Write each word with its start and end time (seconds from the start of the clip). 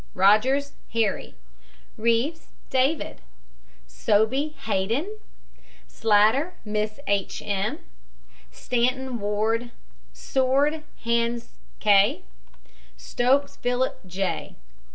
ROGERS, 0.15 0.71
HARRY. 0.93 1.35
REEVES, 1.95 2.47
DAVID. 2.71 3.21
SLEMEN, 3.85 4.33
R. 4.33 4.47
J. 4.47 4.47
SOBEY, 4.49 4.55
HAYDEN. 4.61 5.17
SLATTER, 5.87 6.53
MISS 6.65 6.99
H. 7.05 7.43
M. 7.45 7.77
STANTON, 8.49 9.19
WARD. 9.19 9.69
SWORD, 10.11 10.81
HANS 11.03 11.49
K. 11.79 12.23
STOKES, 12.97 13.57
PHILIP 13.57 13.99
J. 14.07 14.55